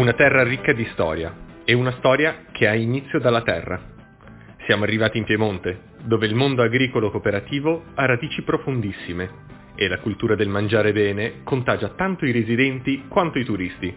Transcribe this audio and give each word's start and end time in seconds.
Una 0.00 0.14
terra 0.14 0.42
ricca 0.42 0.72
di 0.72 0.88
storia 0.92 1.30
e 1.62 1.74
una 1.74 1.92
storia 1.98 2.44
che 2.52 2.66
ha 2.66 2.74
inizio 2.74 3.18
dalla 3.18 3.42
terra. 3.42 3.78
Siamo 4.64 4.84
arrivati 4.84 5.18
in 5.18 5.24
Piemonte, 5.24 5.78
dove 6.04 6.24
il 6.24 6.34
mondo 6.34 6.62
agricolo 6.62 7.10
cooperativo 7.10 7.84
ha 7.96 8.06
radici 8.06 8.40
profondissime 8.40 9.28
e 9.74 9.88
la 9.88 9.98
cultura 9.98 10.36
del 10.36 10.48
mangiare 10.48 10.94
bene 10.94 11.42
contagia 11.44 11.90
tanto 11.90 12.24
i 12.24 12.32
residenti 12.32 13.08
quanto 13.08 13.38
i 13.38 13.44
turisti. 13.44 13.94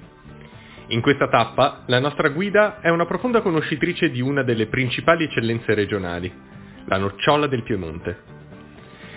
In 0.87 0.99
questa 0.99 1.29
tappa 1.29 1.83
la 1.85 2.01
nostra 2.01 2.27
guida 2.27 2.81
è 2.81 2.89
una 2.89 3.05
profonda 3.05 3.39
conoscitrice 3.39 4.11
di 4.11 4.19
una 4.19 4.43
delle 4.43 4.65
principali 4.65 5.23
eccellenze 5.23 5.73
regionali, 5.73 6.29
la 6.83 6.97
nocciola 6.97 7.47
del 7.47 7.63
Piemonte. 7.63 8.17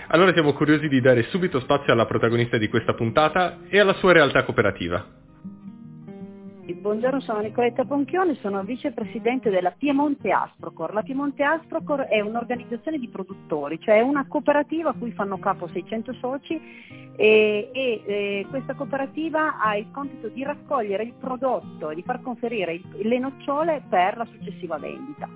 Allora 0.07 0.33
siamo 0.33 0.53
curiosi 0.53 0.87
di 0.87 1.01
dare 1.01 1.25
subito 1.31 1.59
spazio 1.59 1.93
alla 1.93 2.07
protagonista 2.07 2.59
di 2.59 2.69
questa 2.69 2.95
puntata 2.95 3.63
e 3.69 3.81
alla 3.81 3.95
sua 3.95 4.13
realtà 4.13 4.45
cooperativa. 4.45 5.16
Buongiorno, 6.75 7.21
sono 7.21 7.39
Nicoletta 7.41 7.85
Ponchione, 7.85 8.35
sono 8.41 8.65
vicepresidente 8.65 9.51
della 9.51 9.71
Piemonte 9.71 10.33
Asprocor. 10.33 10.93
La 10.93 11.03
Piemonte 11.03 11.45
Asprocor 11.45 12.01
è 12.01 12.21
un'organizzazione 12.21 12.99
di 12.99 13.09
produttori, 13.09 13.79
cioè 13.81 14.01
una 14.01 14.27
cooperativa 14.27 14.91
a 14.91 14.95
cui 14.95 15.13
fanno 15.13 15.39
capo 15.39 15.69
600 15.69 16.13
soci 16.15 16.61
e, 17.17 17.71
e, 17.73 18.03
e 18.05 18.47
questa 18.51 18.75
cooperativa 18.75 19.61
ha 19.61 19.77
il 19.77 19.87
compito 19.93 20.27
di 20.29 20.43
raccogliere 20.43 21.05
il 21.05 21.15
prodotto 21.19 21.91
e 21.91 21.95
di 21.95 22.03
far 22.03 22.21
conferire 22.21 22.75
il, 22.75 22.85
le 23.01 23.19
nocciole 23.21 23.83
per 23.89 24.17
la 24.17 24.27
successiva 24.27 24.77
vendita. 24.77 25.29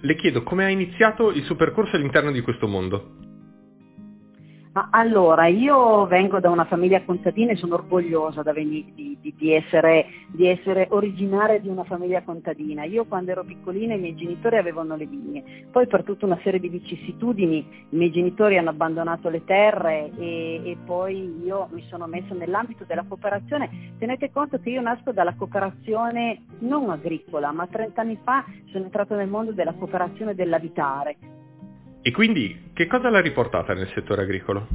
Le 0.00 0.16
chiedo 0.16 0.42
come 0.42 0.64
ha 0.64 0.68
iniziato 0.70 1.30
il 1.30 1.44
suo 1.44 1.54
percorso 1.54 1.94
all'interno 1.94 2.32
di 2.32 2.40
questo 2.40 2.66
mondo. 2.66 3.23
Ma 4.74 4.88
allora, 4.90 5.46
io 5.46 6.04
vengo 6.06 6.40
da 6.40 6.50
una 6.50 6.64
famiglia 6.64 7.00
contadina 7.04 7.52
e 7.52 7.56
sono 7.56 7.74
orgogliosa 7.74 8.42
di, 8.42 8.92
di, 8.92 9.32
di, 9.36 9.52
essere, 9.52 10.04
di, 10.26 10.48
essere, 10.48 10.88
originaria 10.90 11.60
di 11.60 11.68
una 11.68 11.84
famiglia 11.84 12.24
contadina. 12.24 12.82
Io 12.82 13.04
quando 13.04 13.30
ero 13.30 13.44
piccolina 13.44 13.94
i 13.94 14.00
miei 14.00 14.16
genitori 14.16 14.56
avevano 14.56 14.96
le 14.96 15.06
vigne, 15.06 15.68
poi 15.70 15.86
per 15.86 16.02
tutta 16.02 16.26
una 16.26 16.40
serie 16.42 16.58
di 16.58 16.68
vicissitudini 16.68 17.86
i 17.90 17.96
miei 17.96 18.10
genitori 18.10 18.58
hanno 18.58 18.70
abbandonato 18.70 19.28
le 19.28 19.44
terre 19.44 20.10
e, 20.18 20.60
e 20.64 20.76
poi 20.84 21.44
io 21.44 21.68
mi 21.70 21.84
sono 21.88 22.08
messa 22.08 22.34
nell'ambito 22.34 22.82
della 22.82 23.04
cooperazione. 23.06 23.92
Tenete 23.98 24.32
conto 24.32 24.58
che 24.58 24.70
io 24.70 24.80
nasco 24.80 25.12
dalla 25.12 25.34
cooperazione 25.36 26.46
non 26.58 26.90
agricola, 26.90 27.52
ma 27.52 27.68
30 27.68 28.00
anni 28.00 28.18
fa 28.24 28.44
sono 28.72 28.82
entrata 28.82 29.14
nel 29.14 29.28
mondo 29.28 29.52
della 29.52 29.74
cooperazione 29.74 30.34
dell'abitare 30.34 31.33
e 32.06 32.10
quindi 32.10 32.70
che 32.74 32.86
cosa 32.86 33.08
l'ha 33.08 33.22
riportata 33.22 33.72
nel 33.72 33.90
settore 33.94 34.20
agricolo? 34.20 34.68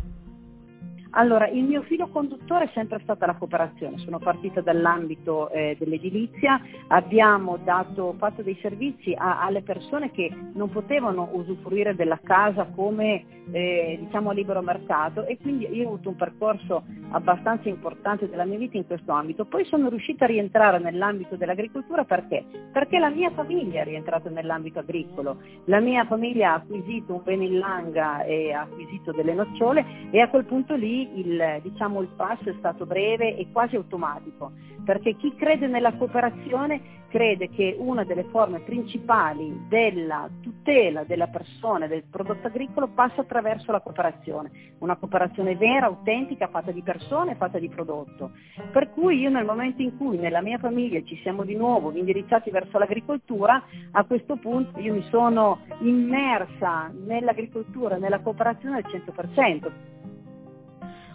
Allora, 1.11 1.47
il 1.47 1.63
mio 1.63 1.81
filo 1.83 2.07
conduttore 2.09 2.65
è 2.65 2.69
sempre 2.73 2.99
stata 3.01 3.25
la 3.25 3.33
cooperazione, 3.33 3.97
sono 3.97 4.19
partita 4.19 4.61
dall'ambito 4.61 5.49
eh, 5.49 5.75
dell'edilizia, 5.79 6.61
abbiamo 6.87 7.57
dato, 7.57 8.13
fatto 8.19 8.43
dei 8.43 8.57
servizi 8.61 9.15
a, 9.17 9.41
alle 9.41 9.63
persone 9.63 10.11
che 10.11 10.31
non 10.53 10.69
potevano 10.69 11.29
usufruire 11.31 11.95
della 11.95 12.19
casa 12.21 12.65
come 12.75 13.37
eh, 13.51 13.97
diciamo 14.01 14.29
a 14.29 14.33
libero 14.33 14.61
mercato 14.61 15.25
e 15.25 15.37
quindi 15.39 15.67
io 15.71 15.85
ho 15.85 15.93
avuto 15.93 16.09
un 16.09 16.15
percorso 16.15 16.83
abbastanza 17.09 17.69
importante 17.69 18.29
della 18.29 18.45
mia 18.45 18.59
vita 18.59 18.77
in 18.77 18.85
questo 18.85 19.11
ambito. 19.11 19.45
Poi 19.45 19.65
sono 19.65 19.89
riuscita 19.89 20.25
a 20.25 20.27
rientrare 20.27 20.77
nell'ambito 20.77 21.35
dell'agricoltura 21.35 22.03
perché? 22.03 22.45
Perché 22.71 22.99
la 22.99 23.09
mia 23.09 23.31
famiglia 23.31 23.81
è 23.81 23.85
rientrata 23.85 24.29
nell'ambito 24.29 24.77
agricolo, 24.77 25.37
la 25.65 25.79
mia 25.79 26.05
famiglia 26.05 26.51
ha 26.51 26.55
acquisito 26.55 27.13
un 27.15 27.21
bene 27.23 27.45
in 27.45 27.57
langa 27.57 28.23
e 28.23 28.51
ha 28.51 28.61
acquisito 28.61 29.11
delle 29.11 29.33
nocciole 29.33 29.83
e 30.11 30.19
a 30.19 30.29
quel 30.29 30.45
punto 30.45 30.75
lì 30.75 30.98
il, 31.01 31.59
diciamo, 31.61 32.01
il 32.01 32.09
passo 32.15 32.49
è 32.49 32.55
stato 32.57 32.85
breve 32.85 33.35
e 33.35 33.47
quasi 33.51 33.75
automatico, 33.75 34.51
perché 34.83 35.15
chi 35.15 35.35
crede 35.35 35.67
nella 35.67 35.93
cooperazione 35.93 36.97
crede 37.09 37.49
che 37.49 37.75
una 37.77 38.03
delle 38.03 38.23
forme 38.25 38.59
principali 38.59 39.65
della 39.67 40.29
tutela 40.41 41.03
della 41.03 41.27
persona 41.27 41.85
e 41.85 41.87
del 41.87 42.03
prodotto 42.09 42.47
agricolo 42.47 42.87
passa 42.87 43.21
attraverso 43.21 43.71
la 43.71 43.81
cooperazione, 43.81 44.51
una 44.79 44.95
cooperazione 44.95 45.55
vera, 45.55 45.87
autentica, 45.87 46.47
fatta 46.47 46.71
di 46.71 46.81
persone 46.81 47.35
fatta 47.35 47.59
di 47.59 47.67
prodotto. 47.67 48.31
Per 48.71 48.91
cui 48.91 49.19
io 49.19 49.29
nel 49.29 49.45
momento 49.45 49.81
in 49.81 49.97
cui 49.97 50.17
nella 50.17 50.41
mia 50.41 50.57
famiglia 50.57 51.01
ci 51.03 51.19
siamo 51.21 51.43
di 51.43 51.55
nuovo 51.55 51.91
indirizzati 51.91 52.49
verso 52.51 52.77
l'agricoltura, 52.77 53.61
a 53.91 54.03
questo 54.05 54.37
punto 54.37 54.79
io 54.79 54.93
mi 54.93 55.03
sono 55.09 55.59
immersa 55.79 56.91
nell'agricoltura, 56.93 57.97
nella 57.97 58.19
cooperazione 58.19 58.77
al 58.77 58.85
100%. 58.85 59.97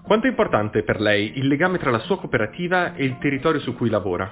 Quanto 0.05 0.27
è 0.27 0.29
importante 0.29 0.83
per 0.83 1.01
lei 1.01 1.39
il 1.39 1.47
legame 1.47 1.79
tra 1.79 1.91
la 1.91 2.01
sua 2.01 2.19
cooperativa 2.19 2.93
e 2.93 3.07
il 3.07 3.17
territorio 3.17 3.59
su 3.61 3.75
cui 3.75 3.89
lavora? 3.89 4.31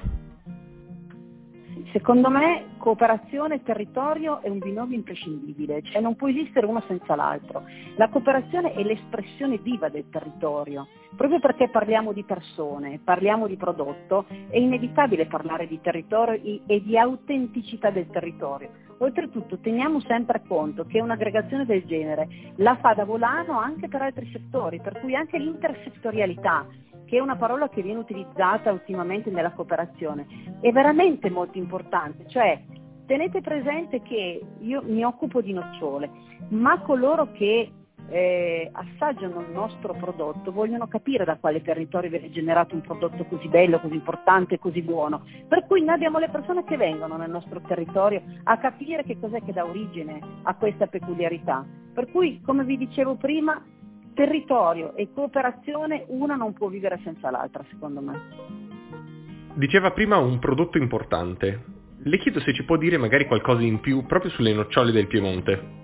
Secondo 1.92 2.28
me 2.28 2.74
cooperazione 2.76 3.54
e 3.54 3.62
territorio 3.62 4.42
è 4.42 4.50
un 4.50 4.58
binomio 4.58 4.96
imprescindibile, 4.96 5.80
cioè 5.82 6.02
non 6.02 6.14
può 6.14 6.28
esistere 6.28 6.66
uno 6.66 6.82
senza 6.86 7.14
l'altro. 7.14 7.64
La 7.96 8.10
cooperazione 8.10 8.74
è 8.74 8.82
l'espressione 8.82 9.56
viva 9.58 9.88
del 9.88 10.10
territorio. 10.10 10.88
Proprio 11.16 11.40
perché 11.40 11.70
parliamo 11.70 12.12
di 12.12 12.24
persone, 12.24 13.00
parliamo 13.02 13.46
di 13.46 13.56
prodotto, 13.56 14.26
è 14.28 14.58
inevitabile 14.58 15.24
parlare 15.24 15.66
di 15.66 15.80
territorio 15.80 16.38
e 16.66 16.82
di 16.82 16.98
autenticità 16.98 17.90
del 17.90 18.08
territorio. 18.08 18.70
Oltretutto 19.02 19.58
teniamo 19.58 20.00
sempre 20.00 20.42
conto 20.46 20.84
che 20.84 21.00
un'aggregazione 21.00 21.66
del 21.66 21.84
genere 21.86 22.52
la 22.56 22.76
fa 22.76 22.94
da 22.94 23.04
volano 23.04 23.58
anche 23.58 23.88
per 23.88 24.00
altri 24.00 24.30
settori, 24.30 24.80
per 24.80 25.00
cui 25.00 25.16
anche 25.16 25.38
l'intersettorialità 25.38 26.68
che 27.04 27.16
è 27.16 27.20
una 27.20 27.34
parola 27.34 27.68
che 27.68 27.82
viene 27.82 27.98
utilizzata 27.98 28.70
ultimamente 28.70 29.28
nella 29.28 29.50
cooperazione, 29.50 30.24
è 30.60 30.70
veramente 30.70 31.30
molto 31.30 31.58
importante, 31.58 32.28
cioè 32.28 32.62
tenete 33.04 33.40
presente 33.40 34.02
che 34.02 34.40
io 34.60 34.82
mi 34.86 35.04
occupo 35.04 35.40
di 35.42 35.52
nocciole, 35.52 36.08
ma 36.50 36.80
coloro 36.80 37.32
che 37.32 37.70
eh, 38.12 38.70
assaggiano 38.70 39.40
il 39.40 39.50
nostro 39.50 39.94
prodotto 39.94 40.52
vogliono 40.52 40.86
capire 40.86 41.24
da 41.24 41.38
quale 41.38 41.62
territorio 41.62 42.10
viene 42.10 42.30
generato 42.30 42.74
un 42.74 42.82
prodotto 42.82 43.24
così 43.24 43.48
bello, 43.48 43.80
così 43.80 43.94
importante, 43.94 44.58
così 44.58 44.82
buono. 44.82 45.24
Per 45.48 45.64
cui 45.66 45.82
noi 45.82 45.94
abbiamo 45.94 46.18
le 46.18 46.28
persone 46.28 46.62
che 46.64 46.76
vengono 46.76 47.16
nel 47.16 47.30
nostro 47.30 47.62
territorio 47.62 48.22
a 48.44 48.58
capire 48.58 49.02
che 49.02 49.18
cos'è 49.18 49.42
che 49.42 49.54
dà 49.54 49.64
origine 49.64 50.20
a 50.42 50.54
questa 50.56 50.86
peculiarità. 50.86 51.64
Per 51.94 52.10
cui, 52.10 52.42
come 52.44 52.64
vi 52.64 52.76
dicevo 52.76 53.14
prima, 53.14 53.64
territorio 54.12 54.94
e 54.94 55.08
cooperazione 55.14 56.04
una 56.08 56.34
non 56.34 56.52
può 56.52 56.68
vivere 56.68 57.00
senza 57.02 57.30
l'altra, 57.30 57.64
secondo 57.70 58.02
me. 58.02 58.20
Diceva 59.54 59.90
prima 59.92 60.18
un 60.18 60.38
prodotto 60.38 60.76
importante. 60.76 61.64
Le 61.96 62.18
chiedo 62.18 62.40
se 62.40 62.52
ci 62.52 62.64
può 62.64 62.76
dire 62.76 62.98
magari 62.98 63.26
qualcosa 63.26 63.62
in 63.62 63.80
più 63.80 64.04
proprio 64.04 64.30
sulle 64.32 64.52
nocciole 64.52 64.92
del 64.92 65.06
Piemonte. 65.06 65.80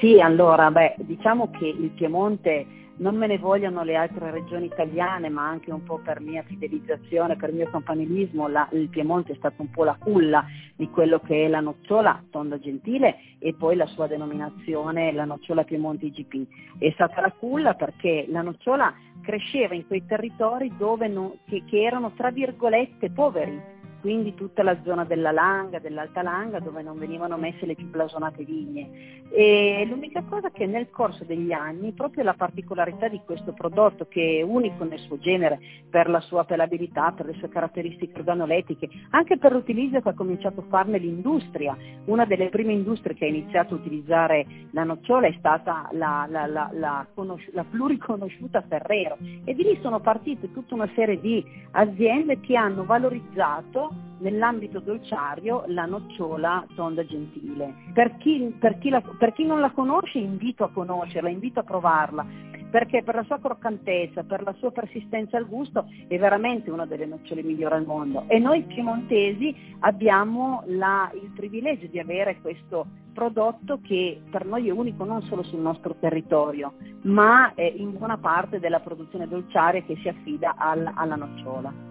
Sì, 0.00 0.18
allora, 0.18 0.70
beh, 0.70 0.94
diciamo 1.00 1.50
che 1.50 1.66
il 1.66 1.90
Piemonte 1.90 2.66
non 3.00 3.16
me 3.16 3.26
ne 3.26 3.36
vogliono 3.36 3.82
le 3.82 3.96
altre 3.96 4.30
regioni 4.30 4.64
italiane, 4.64 5.28
ma 5.28 5.46
anche 5.46 5.70
un 5.70 5.82
po' 5.82 5.98
per 5.98 6.20
mia 6.20 6.42
fidelizzazione, 6.42 7.36
per 7.36 7.52
mio 7.52 7.68
campanilismo, 7.68 8.48
la, 8.48 8.66
il 8.72 8.88
Piemonte 8.88 9.32
è 9.32 9.36
stato 9.36 9.60
un 9.60 9.70
po' 9.70 9.84
la 9.84 9.96
culla 9.98 10.42
di 10.74 10.88
quello 10.88 11.20
che 11.20 11.44
è 11.44 11.48
la 11.48 11.60
nocciola 11.60 12.24
tonda 12.30 12.58
gentile 12.58 13.16
e 13.38 13.52
poi 13.52 13.76
la 13.76 13.86
sua 13.86 14.06
denominazione, 14.06 15.12
la 15.12 15.26
nocciola 15.26 15.64
Piemonte 15.64 16.06
IGP. 16.06 16.46
È 16.78 16.90
stata 16.92 17.20
la 17.20 17.32
culla 17.32 17.74
perché 17.74 18.24
la 18.30 18.40
nocciola 18.40 18.94
cresceva 19.20 19.74
in 19.74 19.86
quei 19.86 20.06
territori 20.06 20.72
non, 20.78 21.40
che, 21.46 21.62
che 21.66 21.82
erano 21.82 22.12
tra 22.12 22.30
virgolette 22.30 23.10
poveri 23.10 23.79
quindi 24.00 24.34
tutta 24.34 24.62
la 24.62 24.76
zona 24.84 25.04
della 25.04 25.30
Langa, 25.30 25.78
dell'Alta 25.78 26.22
Langa, 26.22 26.58
dove 26.58 26.82
non 26.82 26.98
venivano 26.98 27.36
messe 27.36 27.66
le 27.66 27.74
più 27.74 27.86
blasonate 27.86 28.44
vigne. 28.44 29.18
E 29.32 29.86
l'unica 29.88 30.22
cosa 30.22 30.48
è 30.48 30.52
che 30.52 30.66
nel 30.66 30.90
corso 30.90 31.24
degli 31.24 31.52
anni, 31.52 31.92
proprio 31.92 32.24
la 32.24 32.34
particolarità 32.34 33.08
di 33.08 33.20
questo 33.24 33.52
prodotto, 33.52 34.06
che 34.08 34.38
è 34.38 34.42
unico 34.42 34.84
nel 34.84 34.98
suo 34.98 35.18
genere, 35.18 35.60
per 35.88 36.08
la 36.08 36.20
sua 36.20 36.44
pelabilità, 36.44 37.12
per 37.12 37.26
le 37.26 37.34
sue 37.34 37.48
caratteristiche 37.48 38.18
organolettiche, 38.18 38.88
anche 39.10 39.38
per 39.38 39.52
l'utilizzo 39.52 40.00
che 40.00 40.08
ha 40.08 40.14
cominciato 40.14 40.60
a 40.60 40.64
farne 40.68 40.98
l'industria, 40.98 41.76
una 42.06 42.24
delle 42.24 42.48
prime 42.48 42.72
industrie 42.72 43.14
che 43.14 43.24
ha 43.24 43.28
iniziato 43.28 43.74
a 43.74 43.78
utilizzare 43.78 44.46
la 44.72 44.84
nocciola 44.84 45.26
è 45.26 45.34
stata 45.38 45.88
la, 45.92 46.26
la, 46.28 46.46
la, 46.46 46.70
la, 46.72 47.06
conosci- 47.14 47.50
la 47.52 47.64
pluriconosciuta 47.64 48.62
Ferrero 48.62 49.16
e 49.44 49.54
di 49.54 49.62
lì 49.62 49.78
sono 49.80 50.00
partite 50.00 50.52
tutta 50.52 50.74
una 50.74 50.88
serie 50.94 51.20
di 51.20 51.44
aziende 51.72 52.40
che 52.40 52.56
hanno 52.56 52.84
valorizzato 52.84 53.89
nell'ambito 54.20 54.80
dolciario 54.80 55.64
la 55.66 55.86
nocciola 55.86 56.66
tonda 56.74 57.04
gentile. 57.04 57.74
Per 57.92 58.16
chi, 58.18 58.54
per, 58.58 58.78
chi 58.78 58.90
la, 58.90 59.00
per 59.00 59.32
chi, 59.32 59.44
non 59.44 59.60
la 59.60 59.70
conosce 59.70 60.18
invito 60.18 60.64
a 60.64 60.70
conoscerla, 60.70 61.28
invito 61.28 61.60
a 61.60 61.64
provarla, 61.64 62.26
perché 62.70 63.02
per 63.02 63.16
la 63.16 63.24
sua 63.24 63.38
croccantezza, 63.38 64.22
per 64.22 64.42
la 64.42 64.54
sua 64.54 64.70
persistenza 64.70 65.36
al 65.36 65.48
gusto 65.48 65.86
è 66.06 66.18
veramente 66.18 66.70
una 66.70 66.86
delle 66.86 67.06
nocciole 67.06 67.42
migliori 67.42 67.74
al 67.74 67.84
mondo. 67.84 68.24
E 68.28 68.38
noi 68.38 68.62
piemontesi 68.62 69.54
abbiamo 69.80 70.62
la, 70.66 71.10
il 71.14 71.30
privilegio 71.34 71.88
di 71.88 71.98
avere 71.98 72.40
questo 72.40 72.86
prodotto 73.12 73.80
che 73.82 74.22
per 74.30 74.46
noi 74.46 74.68
è 74.68 74.70
unico 74.70 75.04
non 75.04 75.22
solo 75.22 75.42
sul 75.42 75.60
nostro 75.60 75.96
territorio, 75.98 76.74
ma 77.02 77.52
in 77.56 77.96
buona 77.98 78.18
parte 78.18 78.60
della 78.60 78.80
produzione 78.80 79.26
dolciaria 79.26 79.82
che 79.82 79.96
si 79.96 80.08
affida 80.08 80.54
al, 80.56 80.90
alla 80.94 81.16
nocciola. 81.16 81.89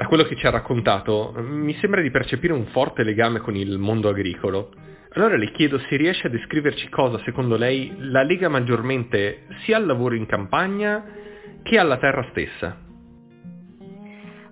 Da 0.00 0.06
quello 0.06 0.22
che 0.22 0.34
ci 0.34 0.46
ha 0.46 0.50
raccontato, 0.50 1.34
mi 1.36 1.74
sembra 1.74 2.00
di 2.00 2.10
percepire 2.10 2.54
un 2.54 2.64
forte 2.68 3.02
legame 3.02 3.38
con 3.40 3.54
il 3.54 3.76
mondo 3.76 4.08
agricolo. 4.08 4.70
Allora 5.10 5.36
le 5.36 5.52
chiedo 5.52 5.78
se 5.78 5.96
riesce 5.96 6.28
a 6.28 6.30
descriverci 6.30 6.88
cosa, 6.88 7.20
secondo 7.22 7.58
lei, 7.58 7.92
la 7.98 8.22
lega 8.22 8.48
maggiormente 8.48 9.42
sia 9.64 9.76
al 9.76 9.84
lavoro 9.84 10.14
in 10.14 10.24
campagna 10.24 11.04
che 11.62 11.76
alla 11.76 11.98
terra 11.98 12.26
stessa. 12.30 12.78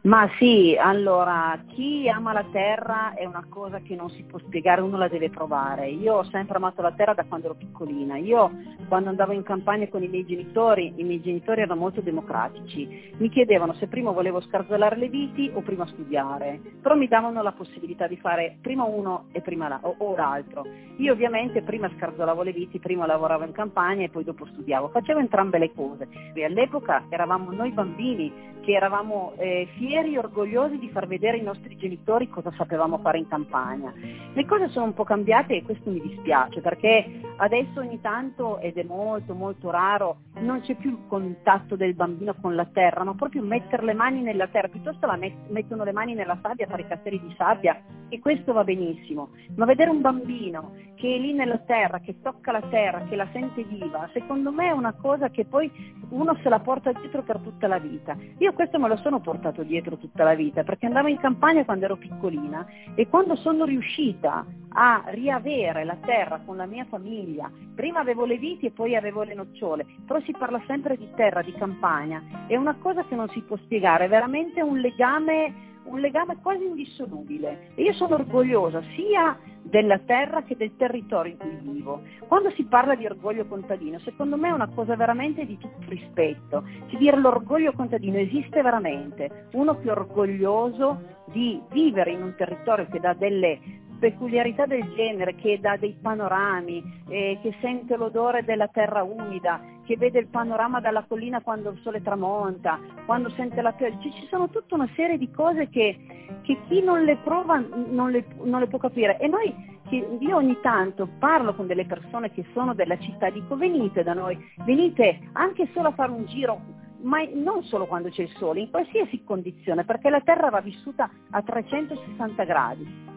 Ma 0.09 0.27
sì, 0.39 0.75
allora, 0.81 1.61
chi 1.67 2.09
ama 2.09 2.33
la 2.33 2.47
terra 2.51 3.13
è 3.13 3.27
una 3.27 3.45
cosa 3.47 3.81
che 3.81 3.95
non 3.95 4.09
si 4.09 4.23
può 4.23 4.39
spiegare, 4.39 4.81
uno 4.81 4.97
la 4.97 5.07
deve 5.07 5.29
provare. 5.29 5.91
Io 5.91 6.15
ho 6.15 6.23
sempre 6.31 6.57
amato 6.57 6.81
la 6.81 6.93
terra 6.93 7.13
da 7.13 7.27
quando 7.29 7.49
ero 7.49 7.57
piccolina. 7.57 8.17
Io 8.17 8.51
quando 8.89 9.11
andavo 9.11 9.33
in 9.33 9.43
campagna 9.43 9.87
con 9.89 10.03
i 10.03 10.09
miei 10.09 10.25
genitori, 10.25 10.95
i 10.97 11.03
miei 11.03 11.21
genitori 11.21 11.61
erano 11.61 11.79
molto 11.79 12.01
democratici. 12.01 13.13
Mi 13.19 13.29
chiedevano 13.29 13.75
se 13.75 13.87
prima 13.89 14.11
volevo 14.11 14.41
scarzolare 14.41 14.97
le 14.97 15.11
viti 15.11 15.51
o 15.53 15.61
prima 15.61 15.87
studiare, 15.89 16.59
però 16.81 16.95
mi 16.95 17.07
davano 17.07 17.43
la 17.43 17.53
possibilità 17.53 18.07
di 18.07 18.17
fare 18.17 18.57
prima 18.63 18.85
uno 18.85 19.27
e 19.33 19.43
prima 19.43 19.69
la, 19.69 19.79
o, 19.83 19.95
o 19.99 20.17
l'altro. 20.17 20.65
Io 20.97 21.13
ovviamente 21.13 21.61
prima 21.61 21.91
scarzolavo 21.99 22.43
le 22.43 22.53
viti, 22.53 22.79
prima 22.79 23.05
lavoravo 23.05 23.45
in 23.45 23.53
campagna 23.53 24.05
e 24.05 24.09
poi 24.09 24.25
dopo 24.25 24.47
studiavo. 24.47 24.89
Facevo 24.89 25.19
entrambe 25.19 25.59
le 25.59 25.75
cose. 25.75 26.09
E 26.33 26.45
all'epoca 26.47 27.05
eravamo 27.11 27.53
noi 27.53 27.73
bambini 27.73 28.57
che 28.69 28.73
eravamo 28.73 29.33
eh, 29.37 29.69
fieri 29.77 29.98
e 30.06 30.19
orgogliosi 30.19 30.79
di 30.79 30.89
far 30.91 31.06
vedere 31.06 31.39
ai 31.39 31.43
nostri 31.43 31.77
genitori 31.77 32.29
cosa 32.29 32.53
sapevamo 32.56 32.99
fare 32.99 33.19
in 33.19 33.29
campagna. 33.29 33.93
Le 34.33 34.47
cose 34.47 34.69
sono 34.69 34.87
un 34.87 34.95
po' 34.95 35.05
cambiate 35.05 35.56
e 35.56 35.62
questo 35.62 35.91
mi 35.91 36.00
dispiace 36.00 36.61
perché 36.61 37.28
adesso 37.38 37.81
ogni 37.81 38.00
tanto, 38.00 38.58
ed 38.58 38.76
è 38.79 38.85
molto 38.85 39.35
molto 39.35 39.70
raro, 39.70 40.19
non 40.40 40.61
c'è 40.61 40.75
più 40.76 40.90
il 40.90 40.99
contatto 41.08 41.76
del 41.76 41.94
bambino 41.94 42.35
con 42.40 42.55
la 42.55 42.67
terra, 42.67 43.05
ma 43.05 43.14
proprio 43.14 43.43
mettere 43.43 43.85
le 43.85 43.94
mani 43.94 44.23
nella 44.23 44.49
terra, 44.49 44.69
piuttosto 44.69 45.06
met- 45.17 45.49
mettono 45.49 45.85
le 45.85 45.93
mani 45.93 46.14
nella 46.14 46.38
sabbia 46.43 46.67
fare 46.67 46.82
i 46.82 46.88
castelli 46.88 47.20
di 47.20 47.35
sabbia 47.37 47.81
e 48.08 48.20
questo 48.20 48.52
va 48.52 48.64
benissimo, 48.64 49.31
ma 49.56 49.64
vedere 49.67 49.90
un 49.90 50.00
bambino 50.00 50.73
che 50.94 51.14
è 51.14 51.19
lì 51.19 51.32
nella 51.32 51.58
terra, 51.58 52.00
che 52.00 52.20
tocca 52.23 52.52
la 52.52 52.62
terra, 52.62 53.05
che 53.05 53.17
la 53.17 53.29
sente 53.32 53.62
viva, 53.64 54.08
secondo 54.12 54.50
me 54.50 54.69
è 54.69 54.73
una 54.73 54.93
cosa 54.93 55.29
che 55.29 55.44
poi 55.44 55.70
uno 56.11 56.37
se 56.43 56.49
la 56.49 56.61
porta 56.61 56.93
dietro 56.93 57.23
per 57.23 57.38
tutta 57.38 57.67
la 57.67 57.79
vita. 57.79 58.17
Io 58.38 58.52
questo 58.52 58.79
me 58.79 58.88
lo 58.88 58.96
sono 58.96 59.20
portato 59.20 59.62
dietro 59.62 59.96
tutta 59.96 60.25
la 60.25 60.35
vita 60.35 60.64
perché 60.64 60.87
andavo 60.87 61.08
in 61.08 61.19
campagna 61.19 61.64
quando 61.64 61.85
ero 61.85 61.96
piccolina 61.96 62.67
e 62.94 63.08
quando 63.08 63.37
sono 63.37 63.64
riuscita 63.64 64.44
a 64.81 65.03
riavere 65.07 65.83
la 65.83 65.97
terra 65.97 66.41
con 66.45 66.57
la 66.57 66.67
mia 66.67 66.85
famiglia, 66.85 67.51
prima 67.75 67.99
avevo 67.99 68.25
le 68.25 68.39
viti 68.39 68.67
e 68.67 68.71
poi 68.71 68.95
avevo 68.95 69.25
le 69.25 69.35
nocciole, 69.35 69.85
però 70.07 70.21
si 70.21 70.31
parla 70.31 70.63
sempre 70.69 70.97
di 70.97 71.09
terra, 71.17 71.43
di 71.43 71.53
campagna, 71.53 72.23
è 72.47 72.55
una 72.55 72.77
cosa 72.77 73.05
che 73.05 73.17
non 73.17 73.29
si 73.31 73.41
può 73.41 73.57
spiegare, 73.57 74.05
è 74.05 74.09
veramente 74.09 74.63
un 74.63 74.79
legame 74.79 75.67
un 75.89 76.01
legame 76.01 76.37
quasi 76.43 76.65
indissolubile 76.65 77.71
e 77.75 77.83
io 77.83 77.95
sono 77.95 78.17
orgogliosa 78.17 78.83
sia 78.95 79.39
della 79.63 79.99
terra 79.99 80.43
che 80.43 80.55
del 80.55 80.77
territorio 80.77 81.33
in 81.33 81.39
cui 81.39 81.73
vivo. 81.73 82.03
Quando 82.27 82.51
si 82.51 82.65
parla 82.65 82.95
di 82.95 83.07
orgoglio 83.07 83.47
contadino, 83.47 83.99
secondo 84.01 84.37
me 84.37 84.49
è 84.49 84.53
una 84.53 84.69
cosa 84.75 84.97
veramente 84.97 85.47
di 85.47 85.57
tutto 85.57 85.89
rispetto. 85.89 86.65
Si 86.89 86.97
dire 86.99 87.17
l'orgoglio 87.17 87.73
contadino 87.73 88.19
esiste 88.19 88.61
veramente, 88.61 89.47
uno 89.53 89.77
più 89.77 89.91
orgoglioso 89.91 91.17
di 91.33 91.59
vivere 91.71 92.13
in 92.13 92.23
un 92.23 92.35
territorio 92.37 92.87
che 92.91 93.01
dà 93.01 93.15
delle 93.15 93.87
peculiarità 93.99 94.67
del 94.67 94.93
genere, 94.95 95.35
che 95.35 95.59
dà 95.61 95.77
dei 95.77 95.97
panorami, 96.00 96.83
eh, 97.09 97.39
che 97.43 97.55
sente 97.61 97.97
l'odore 97.97 98.45
della 98.45 98.69
terra 98.69 99.03
umida, 99.03 99.61
che 99.85 99.97
vede 99.97 100.19
il 100.19 100.29
panorama 100.29 100.81
dalla 100.81 101.05
collina 101.06 101.41
quando 101.41 101.71
il 101.71 101.81
sole 101.83 102.03
tramonta, 102.03 102.79
quando 103.06 103.31
sente 103.31 103.62
la 103.62 103.73
pioggia, 103.73 103.99
ci 104.11 104.27
sono 104.29 104.49
tutta 104.50 104.75
una 104.75 104.89
serie 104.95 105.19
di 105.19 105.31
cose 105.31 105.69
che, 105.69 105.99
che 106.43 106.59
chi 106.69 106.83
non 106.83 107.03
le 107.05 107.17
prova 107.17 107.59
non 107.59 108.11
le, 108.11 108.27
non 108.43 108.61
le 108.61 108.67
può 108.67 108.79
capire. 108.79 109.19
E 109.19 109.29
noi 109.29 109.77
io 110.21 110.37
ogni 110.37 110.59
tanto 110.61 111.09
parlo 111.19 111.55
con 111.55 111.67
delle 111.67 111.87
persone 111.87 112.31
che 112.31 112.45
sono 112.53 112.75
della 112.75 112.99
città, 112.99 113.31
dico 113.31 113.56
venite 113.56 114.03
da 114.03 114.12
noi, 114.12 114.39
venite 114.65 115.21
anche 115.33 115.69
solo 115.73 115.89
a 115.89 115.93
fare 115.93 116.12
un 116.12 116.27
giro, 116.27 116.61
ma 117.00 117.19
non 117.33 117.62
solo 117.65 117.87
quando 117.87 118.11
c'è 118.11 118.23
il 118.23 118.35
sole, 118.37 118.61
in 118.61 118.71
qualsiasi 118.71 119.23
condizione, 119.25 119.85
perché 119.85 120.11
la 120.11 120.21
Terra 120.21 120.50
va 120.50 120.61
vissuta 120.61 121.09
a 121.31 121.43
360 121.43 122.45
gradi. 122.45 123.17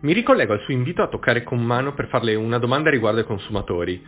Mi 0.00 0.12
ricollego 0.12 0.52
al 0.52 0.60
suo 0.60 0.72
invito 0.72 1.02
a 1.02 1.08
toccare 1.08 1.42
con 1.42 1.60
mano 1.60 1.92
per 1.92 2.06
farle 2.06 2.36
una 2.36 2.58
domanda 2.58 2.88
riguardo 2.88 3.18
ai 3.18 3.26
consumatori. 3.26 4.00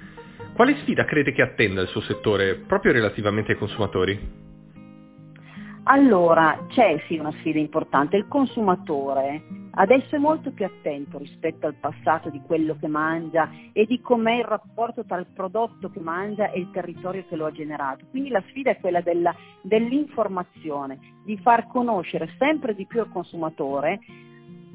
Quale 0.52 0.76
sfida 0.82 1.04
crede 1.04 1.32
che 1.32 1.42
attenda 1.42 1.80
il 1.80 1.88
suo 1.88 2.00
settore 2.02 2.54
proprio 2.54 2.92
relativamente 2.92 3.52
ai 3.52 3.58
consumatori? 3.58 4.48
Allora, 5.84 6.66
c'è 6.68 7.02
sì 7.08 7.18
una 7.18 7.32
sfida 7.38 7.58
importante, 7.58 8.16
il 8.16 8.28
consumatore 8.28 9.42
adesso 9.72 10.14
è 10.14 10.18
molto 10.18 10.52
più 10.52 10.64
attento 10.64 11.18
rispetto 11.18 11.66
al 11.66 11.74
passato 11.74 12.28
di 12.30 12.40
quello 12.46 12.76
che 12.78 12.86
mangia 12.86 13.50
e 13.72 13.84
di 13.86 14.00
com'è 14.00 14.34
il 14.34 14.44
rapporto 14.44 15.04
tra 15.04 15.16
il 15.16 15.26
prodotto 15.34 15.90
che 15.90 16.00
mangia 16.00 16.50
e 16.50 16.60
il 16.60 16.70
territorio 16.70 17.24
che 17.28 17.34
lo 17.34 17.46
ha 17.46 17.52
generato. 17.52 18.04
Quindi 18.10 18.28
la 18.28 18.42
sfida 18.48 18.70
è 18.70 18.78
quella 18.78 19.00
della, 19.00 19.34
dell'informazione, 19.62 20.98
di 21.24 21.36
far 21.38 21.66
conoscere 21.66 22.32
sempre 22.38 22.76
di 22.76 22.86
più 22.86 23.00
al 23.00 23.10
consumatore 23.10 23.98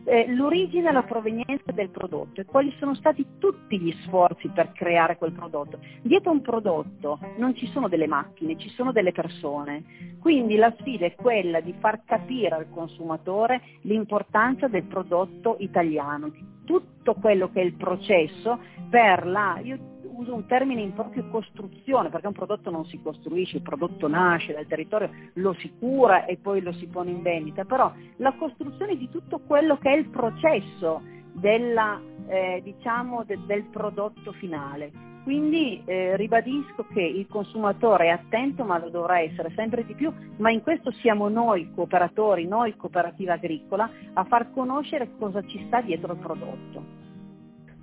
eh, 0.06 0.28
l'origine 0.28 0.90
e 0.90 0.92
la 0.92 1.04
provenienza 1.04 1.72
del 1.72 1.90
prodotto 1.90 2.40
e 2.40 2.46
quali 2.46 2.74
sono 2.80 2.94
stati 2.96 3.26
tutti 3.40 3.80
gli 3.80 3.94
sforzi 4.04 4.50
per 4.50 4.72
creare 4.72 5.18
quel 5.18 5.32
prodotto. 5.32 5.80
Dietro 6.02 6.32
un 6.32 6.42
prodotto 6.42 7.20
non 7.38 7.56
ci 7.56 7.68
sono 7.68 7.88
delle 7.88 8.08
macchine, 8.08 8.58
ci 8.58 8.70
sono 8.70 8.92
delle 8.92 9.12
persone. 9.12 9.84
Quindi 10.20 10.56
la 10.56 10.74
sfida 10.80 11.06
è 11.06 11.16
quella 11.16 11.60
di 11.60 11.74
far 11.80 12.04
capire 12.06 12.56
al 12.56 12.70
consumatore 12.70 13.62
l'importanza 13.82 14.68
del 14.68 14.84
prodotto 14.84 15.56
italiano, 15.60 16.30
di 16.30 16.44
tutto 16.66 17.16
quello 17.16 17.50
che 17.52 17.62
è 17.62 17.64
il 17.64 17.76
processo 17.76 18.60
per 18.90 19.26
la... 19.26 19.60
Io, 19.62 19.94
uso 20.18 20.34
un 20.34 20.46
termine 20.46 20.82
in 20.82 20.94
proprio 20.94 21.28
costruzione, 21.30 22.10
perché 22.10 22.28
un 22.28 22.34
prodotto 22.34 22.70
non 22.70 22.86
si 22.86 23.02
costruisce, 23.02 23.58
il 23.58 23.64
prodotto 23.64 24.08
nasce 24.08 24.54
dal 24.54 24.68
territorio, 24.68 25.10
lo 25.34 25.54
si 25.54 25.74
cura 25.78 26.26
e 26.26 26.38
poi 26.38 26.62
lo 26.62 26.74
si 26.74 26.88
pone 26.88 27.12
in 27.12 27.22
vendita, 27.22 27.66
però 27.66 27.92
la 28.18 28.34
costruzione 28.34 28.98
di 28.98 29.10
tutto 29.10 29.40
quello 29.46 29.78
che 29.78 29.92
è 29.92 29.96
il 29.96 30.10
processo 30.10 31.02
della, 31.34 32.00
eh, 32.28 32.62
diciamo, 32.64 33.24
de, 33.24 33.40
del 33.46 33.64
prodotto 33.64 34.32
finale. 34.34 35.14
Quindi 35.24 35.82
eh, 35.86 36.16
ribadisco 36.16 36.86
che 36.94 37.02
il 37.02 37.26
consumatore 37.28 38.06
è 38.06 38.10
attento, 38.10 38.64
ma 38.64 38.78
lo 38.78 38.90
dovrà 38.90 39.22
essere 39.22 39.52
sempre 39.56 39.84
di 39.84 39.96
più, 39.96 40.14
ma 40.38 40.52
in 40.52 40.62
questo 40.62 40.92
siamo 40.92 41.30
noi 41.30 41.72
cooperatori, 41.74 42.46
noi 42.46 42.76
cooperativa 42.76 43.34
agricola, 43.34 43.90
a 44.14 44.24
far 44.26 44.52
conoscere 44.54 45.10
cosa 45.18 45.42
ci 45.48 45.64
sta 45.66 45.82
dietro 45.82 46.14
il 46.14 46.20
prodotto. 46.20 47.05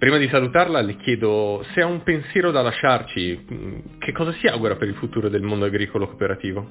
Prima 0.02 0.16
di 0.16 0.26
salutarla 0.26 0.80
le 0.80 0.97
chiedo 0.97 1.64
se 1.73 1.80
ha 1.80 1.87
un 1.87 2.02
pensiero 2.02 2.50
da 2.50 2.61
lasciarci, 2.61 3.94
che 4.00 4.11
cosa 4.11 4.32
si 4.32 4.49
augura 4.49 4.75
per 4.75 4.88
il 4.88 4.97
futuro 4.97 5.28
del 5.28 5.42
mondo 5.42 5.66
agricolo 5.66 6.09
cooperativo? 6.09 6.68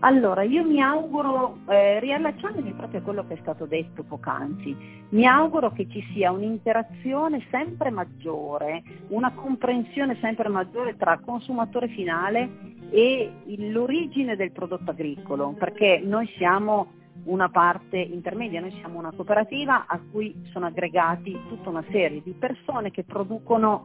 Allora, 0.00 0.42
io 0.42 0.64
mi 0.64 0.82
auguro, 0.82 1.58
eh, 1.68 2.00
riallacciandomi 2.00 2.72
proprio 2.72 2.98
a 2.98 3.02
quello 3.04 3.24
che 3.28 3.34
è 3.34 3.38
stato 3.42 3.66
detto 3.66 4.02
poc'anzi, 4.02 4.76
mi 5.10 5.24
auguro 5.24 5.70
che 5.70 5.86
ci 5.88 6.04
sia 6.12 6.32
un'interazione 6.32 7.46
sempre 7.48 7.90
maggiore, 7.90 8.82
una 9.10 9.30
comprensione 9.32 10.18
sempre 10.20 10.48
maggiore 10.48 10.96
tra 10.96 11.20
consumatore 11.24 11.86
finale 11.90 12.50
e 12.90 13.30
l'origine 13.70 14.34
del 14.34 14.50
prodotto 14.50 14.90
agricolo, 14.90 15.54
perché 15.56 16.02
noi 16.04 16.28
siamo 16.38 16.97
una 17.28 17.48
parte 17.48 17.98
intermedia, 17.98 18.60
noi 18.60 18.72
siamo 18.78 18.98
una 18.98 19.12
cooperativa 19.12 19.86
a 19.86 20.00
cui 20.10 20.34
sono 20.52 20.66
aggregati 20.66 21.38
tutta 21.48 21.68
una 21.68 21.84
serie 21.90 22.22
di 22.22 22.32
persone 22.32 22.90
che 22.90 23.04
producono, 23.04 23.84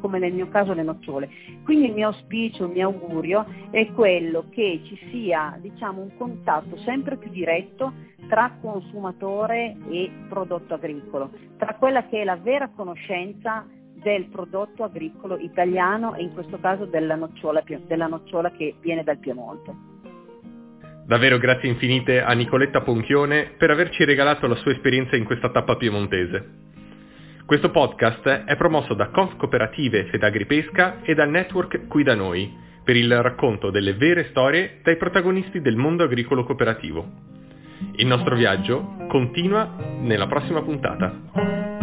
come 0.00 0.18
nel 0.18 0.32
mio 0.32 0.48
caso, 0.48 0.72
le 0.72 0.82
nocciole. 0.82 1.28
Quindi 1.64 1.88
il 1.88 1.92
mio 1.92 2.08
auspicio, 2.08 2.64
il 2.64 2.70
mio 2.70 2.88
augurio 2.88 3.44
è 3.70 3.86
quello 3.92 4.46
che 4.50 4.80
ci 4.84 4.98
sia 5.10 5.58
diciamo, 5.60 6.00
un 6.00 6.16
contatto 6.16 6.76
sempre 6.78 7.16
più 7.16 7.30
diretto 7.30 7.92
tra 8.28 8.56
consumatore 8.60 9.76
e 9.90 10.10
prodotto 10.28 10.74
agricolo, 10.74 11.30
tra 11.58 11.74
quella 11.74 12.06
che 12.06 12.22
è 12.22 12.24
la 12.24 12.36
vera 12.36 12.68
conoscenza 12.68 13.66
del 14.04 14.26
prodotto 14.26 14.84
agricolo 14.84 15.36
italiano 15.38 16.14
e 16.14 16.22
in 16.22 16.32
questo 16.32 16.58
caso 16.58 16.84
della 16.84 17.16
nocciola, 17.16 17.62
della 17.86 18.06
nocciola 18.06 18.50
che 18.50 18.76
viene 18.80 19.02
dal 19.02 19.18
Piemonte. 19.18 19.93
Davvero 21.06 21.36
grazie 21.36 21.68
infinite 21.68 22.22
a 22.22 22.32
Nicoletta 22.32 22.80
Ponchione 22.80 23.52
per 23.58 23.70
averci 23.70 24.04
regalato 24.04 24.46
la 24.46 24.54
sua 24.54 24.72
esperienza 24.72 25.16
in 25.16 25.24
questa 25.24 25.50
tappa 25.50 25.76
piemontese. 25.76 26.62
Questo 27.44 27.70
podcast 27.70 28.26
è 28.26 28.56
promosso 28.56 28.94
da 28.94 29.10
Conf 29.10 29.36
Cooperative 29.36 30.06
Fedagripesca 30.06 31.02
e 31.02 31.12
dal 31.12 31.28
network 31.28 31.88
Qui 31.88 32.02
da 32.04 32.14
Noi 32.14 32.50
per 32.82 32.96
il 32.96 33.22
racconto 33.22 33.70
delle 33.70 33.92
vere 33.92 34.28
storie 34.30 34.78
dai 34.82 34.96
protagonisti 34.96 35.60
del 35.60 35.76
mondo 35.76 36.04
agricolo 36.04 36.42
cooperativo. 36.42 37.06
Il 37.96 38.06
nostro 38.06 38.34
viaggio 38.34 38.96
continua 39.08 39.76
nella 40.00 40.26
prossima 40.26 40.62
puntata. 40.62 41.73